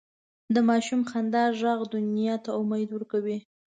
د 0.53 0.55
ماشوم 0.69 1.01
خندا 1.09 1.43
ږغ 1.59 1.79
دنیا 1.93 2.35
ته 2.45 2.49
امید 2.59 2.89
ورکوي. 2.91 3.37